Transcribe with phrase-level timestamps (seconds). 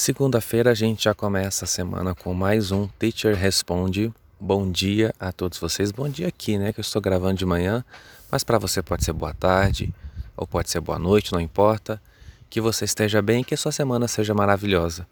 [0.00, 4.10] Segunda-feira a gente já começa a semana com mais um Teacher Responde.
[4.40, 5.92] Bom dia a todos vocês.
[5.92, 6.72] Bom dia aqui, né?
[6.72, 7.84] Que eu estou gravando de manhã,
[8.30, 9.92] mas para você pode ser boa tarde
[10.34, 12.00] ou pode ser boa noite, não importa.
[12.48, 15.06] Que você esteja bem, que a sua semana seja maravilhosa.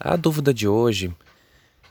[0.00, 1.14] A dúvida de hoje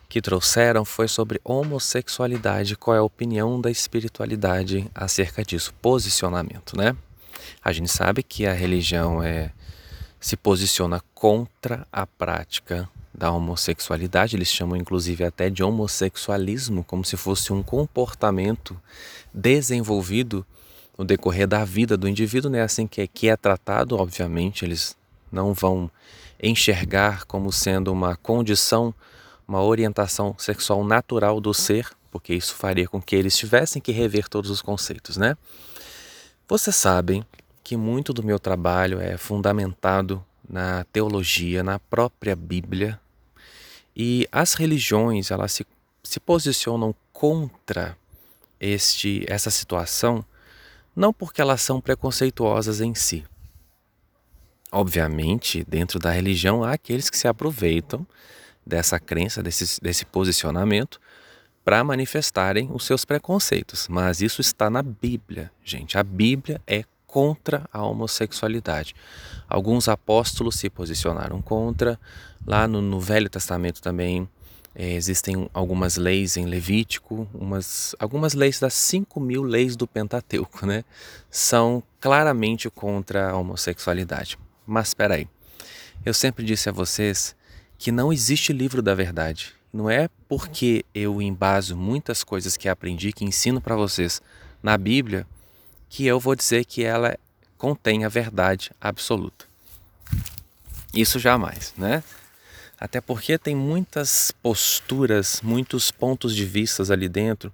[0.09, 2.75] que trouxeram foi sobre homossexualidade.
[2.75, 5.73] Qual é a opinião da espiritualidade acerca disso?
[5.81, 6.97] Posicionamento, né?
[7.63, 9.53] A gente sabe que a religião é
[10.21, 14.35] se posiciona contra a prática da homossexualidade.
[14.35, 18.79] Eles chamam inclusive até de homossexualismo, como se fosse um comportamento
[19.33, 20.45] desenvolvido
[20.97, 22.61] no decorrer da vida do indivíduo, né?
[22.61, 24.95] Assim que é, que é tratado, obviamente, eles
[25.31, 25.89] não vão
[26.41, 28.93] enxergar como sendo uma condição,
[29.47, 34.29] uma orientação sexual natural do ser, porque isso faria com que eles tivessem que rever
[34.29, 35.35] todos os conceitos, né?
[36.47, 37.25] Vocês sabem
[37.63, 42.99] que muito do meu trabalho é fundamentado na teologia, na própria Bíblia.
[43.95, 45.65] E as religiões, elas se,
[46.03, 47.97] se posicionam contra
[48.59, 50.23] este essa situação
[50.95, 53.23] não porque elas são preconceituosas em si.
[54.71, 58.05] Obviamente, dentro da religião há aqueles que se aproveitam
[58.65, 60.99] dessa crença, desse, desse posicionamento,
[61.63, 63.87] para manifestarem os seus preconceitos.
[63.87, 65.97] Mas isso está na Bíblia, gente.
[65.97, 68.95] A Bíblia é contra a homossexualidade.
[69.49, 71.99] Alguns apóstolos se posicionaram contra.
[72.47, 74.29] Lá no, no Velho Testamento também
[74.73, 80.65] é, existem algumas leis em Levítico, umas, algumas leis das 5 mil leis do Pentateuco,
[80.65, 80.85] né?
[81.29, 84.39] São claramente contra a homossexualidade.
[84.65, 85.27] Mas espera aí,
[86.05, 87.35] eu sempre disse a vocês
[87.77, 89.53] que não existe livro da verdade.
[89.73, 94.21] Não é porque eu embaso muitas coisas que aprendi, que ensino para vocês
[94.63, 95.27] na Bíblia,
[95.91, 97.17] que eu vou dizer que ela
[97.57, 99.45] contém a verdade absoluta.
[100.93, 102.01] Isso jamais, né?
[102.79, 107.53] Até porque tem muitas posturas, muitos pontos de vistas ali dentro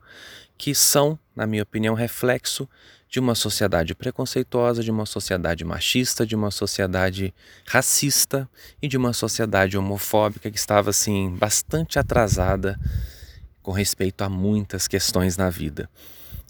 [0.56, 2.70] que são, na minha opinião, reflexo
[3.10, 7.34] de uma sociedade preconceituosa, de uma sociedade machista, de uma sociedade
[7.66, 8.48] racista
[8.80, 12.80] e de uma sociedade homofóbica que estava assim bastante atrasada
[13.64, 15.90] com respeito a muitas questões na vida.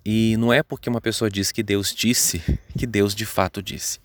[0.09, 2.41] E não é porque uma pessoa diz que Deus disse
[2.77, 3.99] que Deus de fato disse.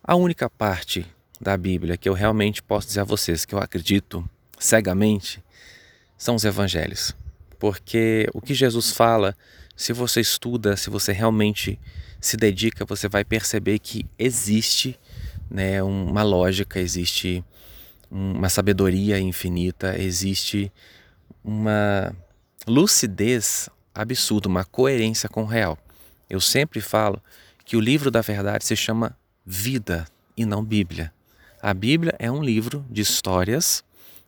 [0.00, 1.04] A única parte
[1.40, 4.24] da Bíblia que eu realmente posso dizer a vocês que eu acredito
[4.60, 5.42] cegamente
[6.16, 7.16] são os evangelhos.
[7.58, 9.36] Porque o que Jesus fala,
[9.74, 11.80] se você estuda, se você realmente
[12.20, 14.96] se dedica, você vai perceber que existe
[15.50, 17.44] né, uma lógica, existe
[18.08, 20.70] uma sabedoria infinita, existe
[21.42, 22.14] uma
[22.68, 25.78] lucidez absurdo, uma coerência com o real.
[26.28, 27.20] Eu sempre falo
[27.64, 30.06] que o livro da verdade se chama Vida
[30.36, 31.12] e não Bíblia.
[31.62, 33.84] A Bíblia é um livro de histórias,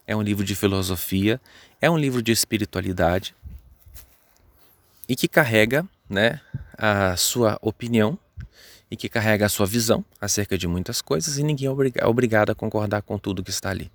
[0.06, 1.40] é um livro de filosofia,
[1.80, 3.34] é um livro de espiritualidade
[5.08, 6.40] e que carrega né,
[6.76, 8.18] a sua opinião
[8.90, 12.54] e que carrega a sua visão acerca de muitas coisas e ninguém é obrigado a
[12.54, 13.90] concordar com tudo que está ali.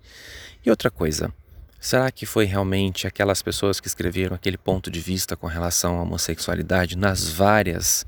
[0.64, 1.32] E outra coisa,
[1.80, 6.02] Será que foi realmente aquelas pessoas que escreveram aquele ponto de vista com relação à
[6.02, 8.04] homossexualidade nas várias,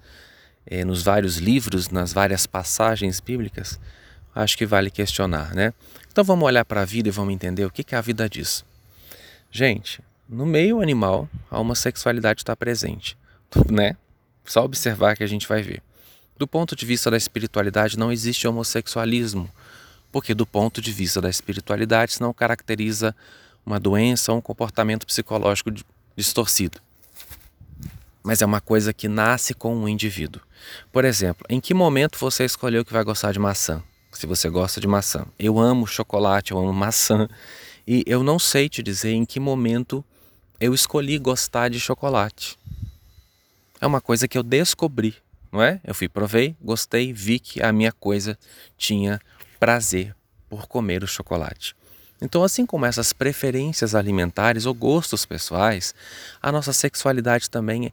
[0.66, 3.78] eh, nos vários livros, nas várias passagens bíblicas?
[4.34, 5.72] Acho que vale questionar, né?
[6.10, 8.64] Então vamos olhar para a vida e vamos entender o que, que a vida diz.
[9.52, 13.16] Gente, no meio animal, a homossexualidade está presente,
[13.70, 13.96] né?
[14.44, 15.80] Só observar que a gente vai ver.
[16.36, 19.48] Do ponto de vista da espiritualidade, não existe homossexualismo,
[20.10, 23.14] porque do ponto de vista da espiritualidade, isso não caracteriza
[23.64, 25.70] uma doença ou um comportamento psicológico
[26.16, 26.80] distorcido.
[28.22, 30.42] Mas é uma coisa que nasce com um indivíduo.
[30.92, 33.82] Por exemplo, em que momento você escolheu que vai gostar de maçã?
[34.12, 35.24] Se você gosta de maçã.
[35.38, 37.28] Eu amo chocolate, eu amo maçã.
[37.86, 40.04] E eu não sei te dizer em que momento
[40.60, 42.58] eu escolhi gostar de chocolate.
[43.80, 45.16] É uma coisa que eu descobri,
[45.50, 45.80] não é?
[45.82, 48.38] Eu fui, provei, gostei, vi que a minha coisa
[48.76, 49.18] tinha
[49.58, 50.14] prazer
[50.50, 51.74] por comer o chocolate.
[52.22, 55.94] Então, assim como essas preferências alimentares ou gostos pessoais,
[56.40, 57.92] a nossa sexualidade também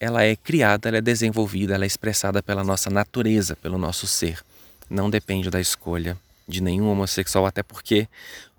[0.00, 4.44] ela é criada, ela é desenvolvida, ela é expressada pela nossa natureza, pelo nosso ser.
[4.88, 6.16] Não depende da escolha
[6.46, 8.08] de nenhum homossexual, até porque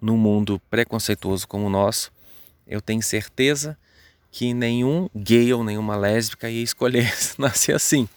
[0.02, 2.12] no mundo preconceituoso como o nosso,
[2.68, 3.78] eu tenho certeza
[4.32, 8.08] que nenhum gay ou nenhuma lésbica ia escolher nascer assim.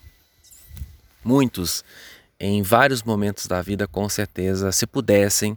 [1.24, 1.84] Muitos,
[2.38, 5.56] em vários momentos da vida, com certeza, se pudessem,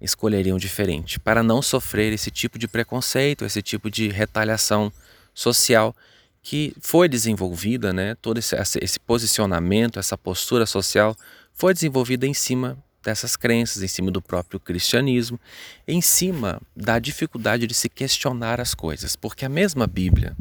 [0.00, 4.92] escolheriam diferente, para não sofrer esse tipo de preconceito, esse tipo de retaliação
[5.34, 5.94] social
[6.42, 8.14] que foi desenvolvida, né?
[8.16, 11.16] todo esse, esse posicionamento, essa postura social
[11.52, 15.40] foi desenvolvida em cima dessas crenças, em cima do próprio cristianismo,
[15.86, 20.36] em cima da dificuldade de se questionar as coisas, porque a mesma Bíblia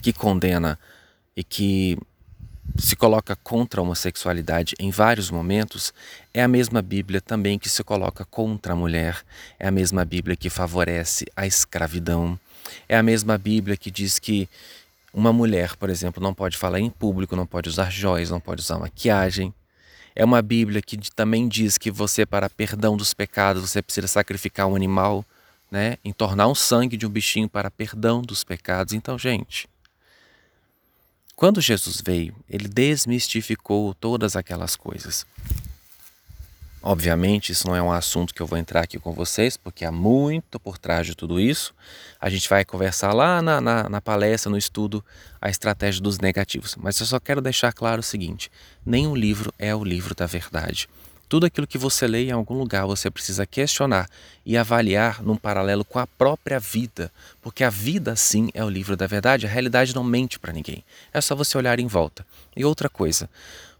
[0.00, 0.78] que condena
[1.36, 1.96] e que
[2.76, 5.92] se coloca contra a homossexualidade em vários momentos,
[6.32, 9.22] é a mesma Bíblia também que se coloca contra a mulher,
[9.58, 12.38] é a mesma Bíblia que favorece a escravidão,
[12.88, 14.48] é a mesma Bíblia que diz que
[15.12, 18.62] uma mulher, por exemplo, não pode falar em público, não pode usar joias, não pode
[18.62, 19.52] usar maquiagem.
[20.14, 24.66] É uma Bíblia que também diz que você, para perdão dos pecados, você precisa sacrificar
[24.66, 25.24] um animal,
[25.70, 25.96] né?
[26.04, 28.94] Entornar o sangue de um bichinho para perdão dos pecados.
[28.94, 29.68] Então, gente,
[31.42, 35.26] quando Jesus veio, ele desmistificou todas aquelas coisas.
[36.80, 39.90] Obviamente, isso não é um assunto que eu vou entrar aqui com vocês, porque há
[39.90, 41.74] muito por trás de tudo isso.
[42.20, 45.04] A gente vai conversar lá na, na, na, palestra, no estudo,
[45.40, 46.76] a estratégia dos negativos.
[46.76, 48.48] Mas eu só quero deixar claro o seguinte:
[48.86, 50.88] nenhum livro é o livro da verdade.
[51.32, 54.06] Tudo aquilo que você lê em algum lugar você precisa questionar
[54.44, 58.98] e avaliar num paralelo com a própria vida, porque a vida sim é o livro
[58.98, 60.84] da verdade, a realidade não mente para ninguém.
[61.10, 62.26] É só você olhar em volta.
[62.54, 63.30] E outra coisa,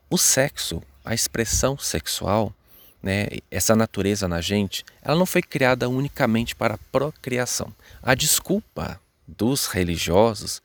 [0.08, 2.54] o sexo, a expressão sexual,
[3.02, 7.70] né, essa natureza na gente, ela não foi criada unicamente para a procriação.
[8.02, 8.98] A desculpa
[9.28, 10.62] dos religiosos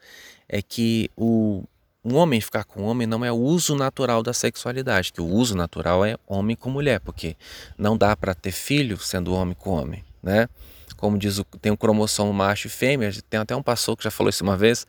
[0.47, 1.65] é que o
[2.03, 5.25] um homem ficar com um homem não é o uso natural da sexualidade, que o
[5.25, 7.35] uso natural é homem com mulher, porque
[7.77, 10.47] não dá para ter filho sendo homem com homem, né?
[10.95, 14.11] Como diz o, tem um cromossomo macho e fêmea, tem até um pastor que já
[14.11, 14.87] falou isso uma vez,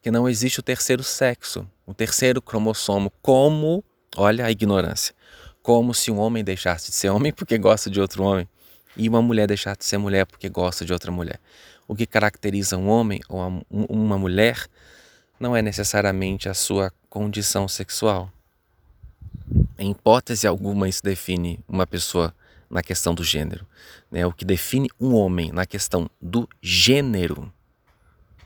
[0.00, 3.84] que não existe o terceiro sexo, o terceiro cromossomo, como,
[4.16, 5.14] olha a ignorância,
[5.62, 8.48] como se um homem deixasse de ser homem porque gosta de outro homem
[8.96, 11.40] e uma mulher deixasse de ser mulher porque gosta de outra mulher.
[11.86, 14.66] O que caracteriza um homem ou uma mulher
[15.40, 18.30] não é necessariamente a sua condição sexual.
[19.78, 22.34] Em hipótese alguma, isso define uma pessoa
[22.68, 23.66] na questão do gênero.
[24.10, 24.26] Né?
[24.26, 27.50] O que define um homem na questão do gênero,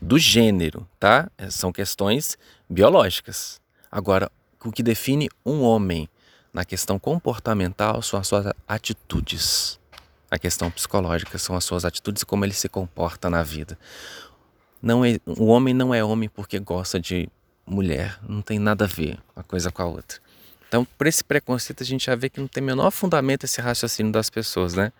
[0.01, 1.29] do gênero, tá?
[1.49, 2.37] São questões
[2.69, 3.59] biológicas.
[3.91, 4.31] Agora,
[4.63, 6.09] o que define um homem
[6.53, 9.79] na questão comportamental são as suas atitudes.
[10.31, 13.77] A questão psicológica são as suas atitudes e como ele se comporta na vida.
[14.85, 17.27] Não é, o homem não é homem porque gosta de
[17.65, 18.19] mulher.
[18.29, 20.19] Não tem nada a ver uma coisa com a outra.
[20.67, 24.11] Então, por esse preconceito, a gente já vê que não tem menor fundamento esse raciocínio
[24.11, 24.93] das pessoas, né?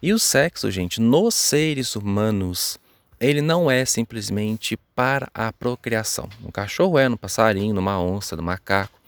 [0.00, 2.78] E o sexo, gente, nos seres humanos,
[3.20, 6.26] ele não é simplesmente para a procriação.
[6.40, 8.98] No cachorro é, no passarinho, numa onça, no macaco.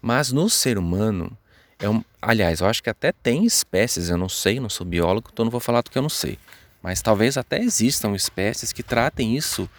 [0.00, 1.30] Mas no ser humano,
[1.78, 5.28] é um, aliás, eu acho que até tem espécies, eu não sei, não sou biólogo,
[5.30, 6.38] então não vou falar do que eu não sei.
[6.82, 9.70] Mas talvez até existam espécies que tratem isso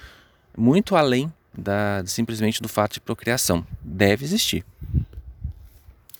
[0.57, 3.65] muito além da, simplesmente do fato de procriação.
[3.81, 4.65] Deve existir.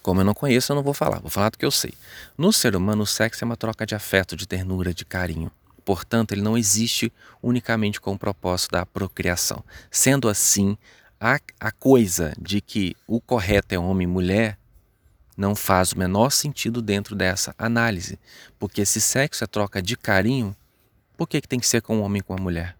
[0.01, 1.93] Como eu não conheço, eu não vou falar, vou falar do que eu sei.
[2.37, 5.49] No ser humano, o sexo é uma troca de afeto, de ternura, de carinho.
[5.85, 9.63] Portanto, ele não existe unicamente com o propósito da procriação.
[9.89, 10.77] Sendo assim,
[11.19, 14.57] a, a coisa de que o correto é homem e mulher
[15.37, 18.19] não faz o menor sentido dentro dessa análise,
[18.59, 20.55] porque se sexo é troca de carinho,
[21.17, 22.75] por que, que tem que ser com um homem e com uma mulher?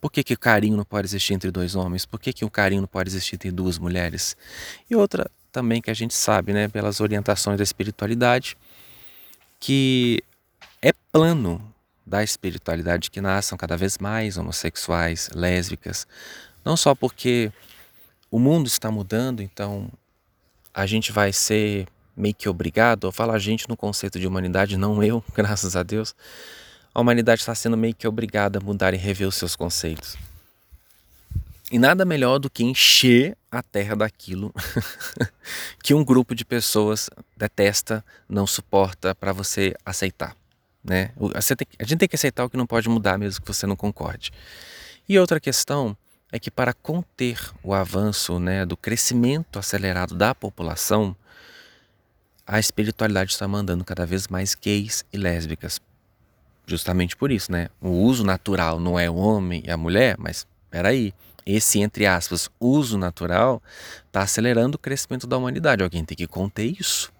[0.00, 2.04] Por que, que o carinho não pode existir entre dois homens?
[2.06, 4.36] Por que, que o carinho não pode existir entre duas mulheres?
[4.88, 8.56] E outra também que a gente sabe, né, pelas orientações da espiritualidade,
[9.58, 10.22] que
[10.82, 11.74] é plano
[12.06, 16.06] da espiritualidade que nasçam cada vez mais homossexuais, lésbicas,
[16.64, 17.50] não só porque
[18.30, 19.90] o mundo está mudando, então
[20.74, 24.76] a gente vai ser meio que obrigado, eu falo a gente no conceito de humanidade,
[24.76, 26.14] não eu, graças a Deus.
[26.96, 30.16] A humanidade está sendo meio que obrigada a mudar e rever os seus conceitos.
[31.70, 34.50] E nada melhor do que encher a terra daquilo
[35.84, 40.34] que um grupo de pessoas detesta, não suporta para você aceitar.
[40.82, 41.10] Né?
[41.78, 44.32] a gente tem que aceitar o que não pode mudar, mesmo que você não concorde.
[45.06, 45.94] E outra questão
[46.32, 51.14] é que para conter o avanço né, do crescimento acelerado da população,
[52.46, 55.78] a espiritualidade está mandando cada vez mais gays e lésbicas.
[56.66, 57.68] Justamente por isso, né?
[57.80, 61.14] O uso natural não é o homem e a mulher, mas peraí,
[61.46, 63.62] esse, entre aspas, uso natural
[64.06, 65.84] está acelerando o crescimento da humanidade.
[65.84, 67.12] Alguém tem que conter isso.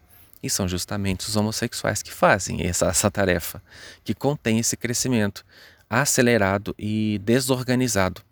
[0.42, 3.62] E são justamente os homossexuais que fazem essa, essa tarefa,
[4.04, 5.44] que contém esse crescimento
[5.88, 8.22] acelerado e desorganizado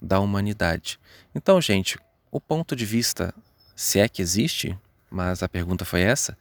[0.00, 0.98] da humanidade.
[1.34, 1.98] Então, gente,
[2.30, 3.34] o ponto de vista,
[3.74, 4.76] se é que existe,
[5.10, 6.36] mas a pergunta foi essa,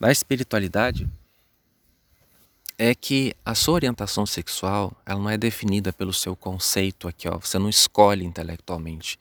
[0.00, 1.08] da espiritualidade,
[2.76, 7.38] é que a sua orientação sexual ela não é definida pelo seu conceito aqui, ó.
[7.38, 9.18] Você não escolhe intelectualmente.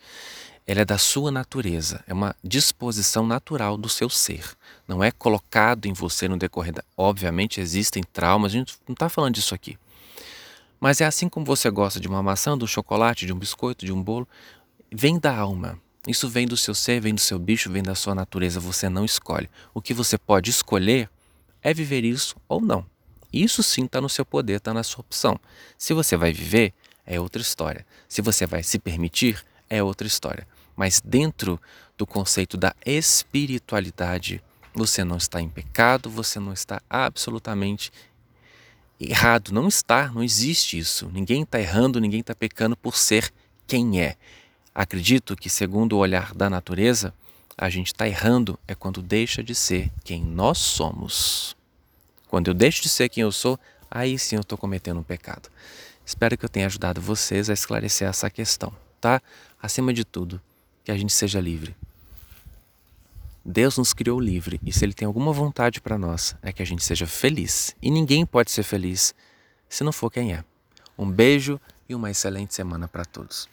[0.65, 4.45] ela é da sua natureza, é uma disposição natural do seu ser.
[4.87, 6.83] Não é colocado em você no decorrer da.
[6.95, 9.77] Obviamente existem traumas, a gente não está falando disso aqui.
[10.79, 13.91] Mas é assim como você gosta de uma maçã, um chocolate, de um biscoito, de
[13.91, 14.27] um bolo,
[14.91, 15.79] vem da alma.
[16.07, 19.05] Isso vem do seu ser, vem do seu bicho, vem da sua natureza, você não
[19.05, 19.49] escolhe.
[19.73, 21.09] O que você pode escolher
[21.61, 22.85] é viver isso ou não.
[23.33, 25.39] Isso sim está no seu poder, está na sua opção.
[25.77, 26.73] Se você vai viver,
[27.05, 27.85] é outra história.
[28.07, 30.47] Se você vai se permitir, é outra história.
[30.75, 31.59] Mas dentro
[31.97, 37.91] do conceito da espiritualidade, você não está em pecado, você não está absolutamente
[38.99, 39.51] errado.
[39.51, 41.09] Não está, não existe isso.
[41.11, 43.33] Ninguém está errando, ninguém está pecando por ser
[43.67, 44.15] quem é.
[44.73, 47.13] Acredito que, segundo o olhar da natureza,
[47.57, 51.55] a gente está errando é quando deixa de ser quem nós somos.
[52.33, 53.59] Quando eu deixo de ser quem eu sou,
[53.91, 55.49] aí sim eu estou cometendo um pecado.
[56.03, 59.21] Espero que eu tenha ajudado vocês a esclarecer essa questão, tá?
[59.61, 60.41] Acima de tudo,
[60.83, 61.75] que a gente seja livre.
[63.45, 66.65] Deus nos criou livre e se Ele tem alguma vontade para nós, é que a
[66.65, 67.75] gente seja feliz.
[67.79, 69.13] E ninguém pode ser feliz
[69.69, 70.43] se não for quem é.
[70.97, 73.47] Um beijo e uma excelente semana para todos.